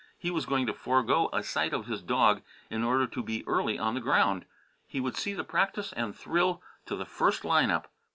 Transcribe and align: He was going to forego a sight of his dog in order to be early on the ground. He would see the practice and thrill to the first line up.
He 0.17 0.31
was 0.31 0.47
going 0.47 0.65
to 0.65 0.73
forego 0.73 1.29
a 1.31 1.43
sight 1.43 1.73
of 1.73 1.85
his 1.85 2.01
dog 2.01 2.41
in 2.71 2.83
order 2.83 3.05
to 3.05 3.21
be 3.21 3.47
early 3.47 3.77
on 3.77 3.93
the 3.93 4.01
ground. 4.01 4.45
He 4.87 4.99
would 4.99 5.15
see 5.15 5.35
the 5.35 5.43
practice 5.43 5.93
and 5.93 6.15
thrill 6.15 6.63
to 6.87 6.95
the 6.95 7.05
first 7.05 7.45
line 7.45 7.69
up. 7.69 7.87